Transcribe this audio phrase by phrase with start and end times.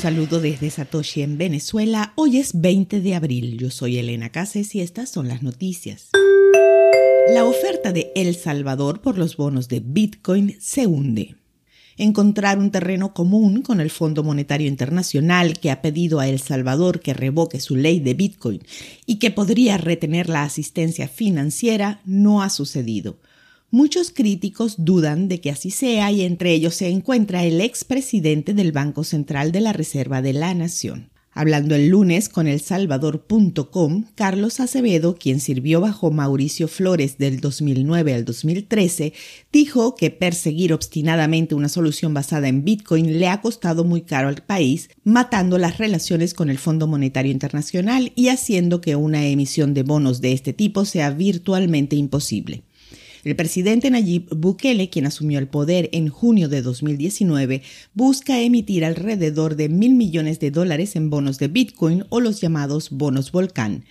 [0.00, 2.14] saludo desde Satoshi en Venezuela.
[2.16, 3.58] Hoy es 20 de abril.
[3.58, 6.08] Yo soy Elena Cases y estas son las noticias.
[7.34, 11.36] La oferta de El Salvador por los bonos de Bitcoin se hunde.
[11.98, 17.00] Encontrar un terreno común con el Fondo Monetario Internacional que ha pedido a El Salvador
[17.00, 18.62] que revoque su ley de Bitcoin
[19.04, 23.18] y que podría retener la asistencia financiera no ha sucedido.
[23.72, 28.72] Muchos críticos dudan de que así sea y entre ellos se encuentra el expresidente del
[28.72, 31.10] Banco Central de la Reserva de la Nación.
[31.32, 38.12] Hablando el lunes con el Salvador.com, Carlos Acevedo, quien sirvió bajo Mauricio Flores del 2009
[38.12, 39.12] al 2013,
[39.52, 44.42] dijo que perseguir obstinadamente una solución basada en Bitcoin le ha costado muy caro al
[44.42, 49.84] país, matando las relaciones con el Fondo Monetario Internacional y haciendo que una emisión de
[49.84, 52.64] bonos de este tipo sea virtualmente imposible.
[53.22, 59.56] El presidente Nayib Bukele, quien asumió el poder en junio de 2019, busca emitir alrededor
[59.56, 63.84] de mil millones de dólares en bonos de Bitcoin o los llamados bonos volcán.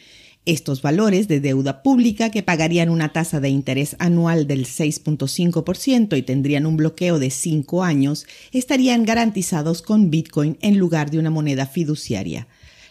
[0.46, 6.24] Estos valores de deuda pública, que pagarían una tasa de interés anual del 6.5% y
[6.24, 11.68] tendrían un bloqueo de cinco años, estarían garantizados con Bitcoin en lugar de una moneda
[11.68, 12.48] fiduciaria.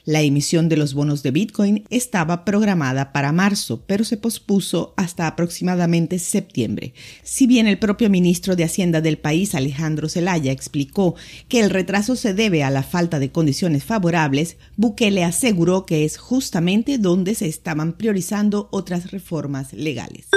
[0.08, 5.26] La emisión de los bonos de Bitcoin estaba programada para marzo, pero se pospuso hasta
[5.26, 6.94] aproximadamente septiembre.
[7.22, 11.14] Si bien el propio ministro de Hacienda del país, Alejandro Zelaya, explicó
[11.48, 16.16] que el retraso se debe a la falta de condiciones favorables, Bukele aseguró que es
[16.16, 20.28] justamente donde se estaban priorizando otras reformas legales.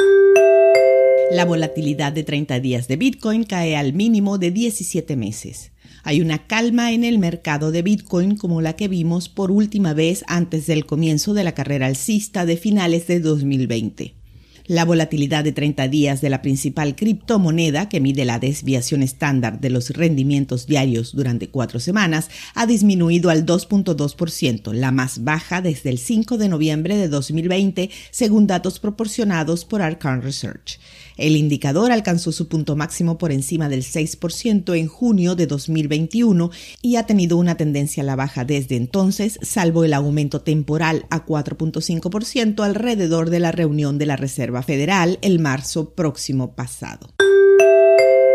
[1.32, 5.72] La volatilidad de 30 días de Bitcoin cae al mínimo de 17 meses.
[6.04, 10.24] Hay una calma en el mercado de Bitcoin como la que vimos por última vez
[10.28, 14.22] antes del comienzo de la carrera alcista de finales de 2020.
[14.68, 19.70] La volatilidad de 30 días de la principal criptomoneda, que mide la desviación estándar de
[19.70, 25.98] los rendimientos diarios durante cuatro semanas, ha disminuido al 2.2%, la más baja desde el
[25.98, 30.80] 5 de noviembre de 2020, según datos proporcionados por Arcan Research.
[31.22, 36.50] El indicador alcanzó su punto máximo por encima del 6% en junio de 2021
[36.82, 41.24] y ha tenido una tendencia a la baja desde entonces, salvo el aumento temporal a
[41.24, 47.14] 4.5% alrededor de la reunión de la Reserva Federal el marzo próximo pasado.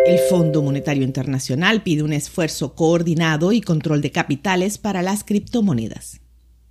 [0.07, 6.21] El Fondo Monetario Internacional pide un esfuerzo coordinado y control de capitales para las criptomonedas.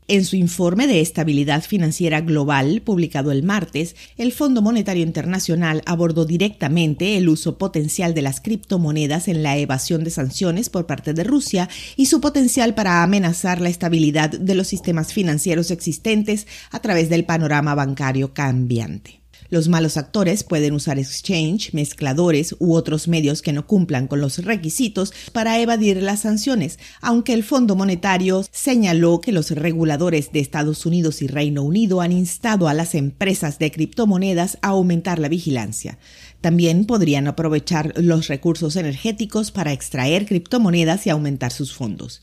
[0.08, 6.26] En su informe de estabilidad financiera global, publicado el martes, el Fondo Monetario Internacional abordó
[6.26, 11.24] directamente el uso potencial de las criptomonedas en la evasión de sanciones por parte de
[11.24, 17.10] Rusia y su potencial para amenazar la estabilidad de los sistemas financieros existentes a través
[17.10, 19.25] del panorama bancario cambiante.
[19.50, 24.40] Los malos actores pueden usar exchange, mezcladores u otros medios que no cumplan con los
[24.40, 30.86] requisitos para evadir las sanciones, aunque el Fondo Monetario señaló que los reguladores de Estados
[30.86, 36.00] Unidos y Reino Unido han instado a las empresas de criptomonedas a aumentar la vigilancia.
[36.42, 42.22] También podrían aprovechar los recursos energéticos para extraer criptomonedas y aumentar sus fondos.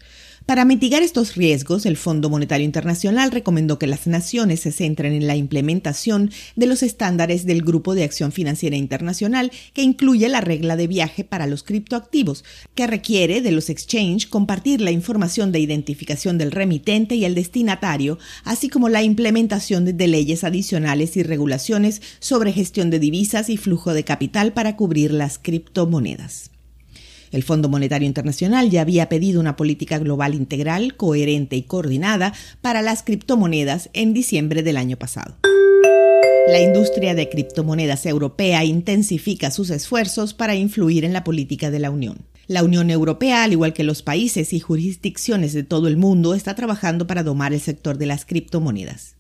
[0.53, 5.27] Para mitigar estos riesgos, el Fondo Monetario Internacional recomendó que las naciones se centren en
[5.27, 10.77] la implementación de los estándares del Grupo de Acción Financiera Internacional, que incluye la regla
[10.77, 16.37] de viaje para los criptoactivos, que requiere de los exchange compartir la información de identificación
[16.37, 22.53] del remitente y el destinatario, así como la implementación de leyes adicionales y regulaciones sobre
[22.53, 26.52] gestión de divisas y flujo de capital para cubrir las criptomonedas.
[27.33, 32.83] El Fondo Monetario Internacional ya había pedido una política global integral, coherente y coordinada para
[32.83, 35.37] las criptomonedas en diciembre del año pasado.
[36.49, 41.91] La industria de criptomonedas europea intensifica sus esfuerzos para influir en la política de la
[41.91, 42.19] Unión.
[42.49, 46.55] La Unión Europea, al igual que los países y jurisdicciones de todo el mundo, está
[46.55, 49.17] trabajando para domar el sector de las criptomonedas.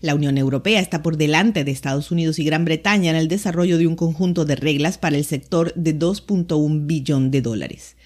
[0.00, 3.76] La Unión Europea está por delante de Estados Unidos y Gran Bretaña en el desarrollo
[3.76, 7.96] de un conjunto de reglas para el sector de 2.1 billón de dólares.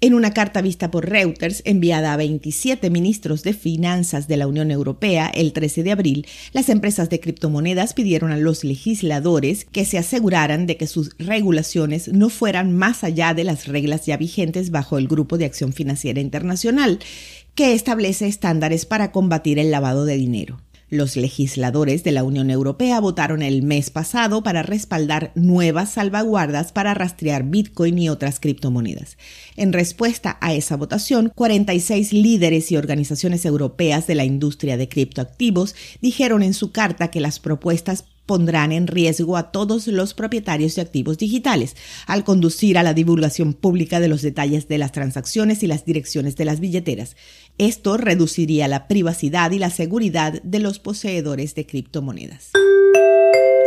[0.00, 4.70] En una carta vista por Reuters enviada a 27 ministros de finanzas de la Unión
[4.70, 9.98] Europea el 13 de abril, las empresas de criptomonedas pidieron a los legisladores que se
[9.98, 14.98] aseguraran de que sus regulaciones no fueran más allá de las reglas ya vigentes bajo
[14.98, 17.00] el Grupo de Acción Financiera Internacional,
[17.56, 20.60] que establece estándares para combatir el lavado de dinero.
[20.90, 26.94] Los legisladores de la Unión Europea votaron el mes pasado para respaldar nuevas salvaguardas para
[26.94, 29.18] rastrear Bitcoin y otras criptomonedas.
[29.56, 35.74] En respuesta a esa votación, 46 líderes y organizaciones europeas de la industria de criptoactivos
[36.00, 40.82] dijeron en su carta que las propuestas pondrán en riesgo a todos los propietarios de
[40.82, 41.74] activos digitales
[42.06, 46.36] al conducir a la divulgación pública de los detalles de las transacciones y las direcciones
[46.36, 47.16] de las billeteras.
[47.56, 52.50] Esto reduciría la privacidad y la seguridad de los poseedores de criptomonedas.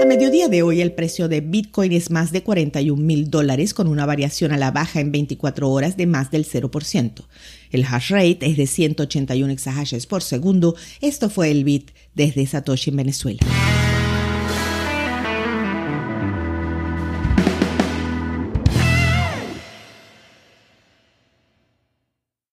[0.01, 3.87] A mediodía de hoy el precio de Bitcoin es más de 41 mil dólares con
[3.87, 7.23] una variación a la baja en 24 horas de más del 0%.
[7.71, 10.75] El hash rate es de 181 exahashes por segundo.
[11.01, 13.39] Esto fue el Bit desde Satoshi en Venezuela.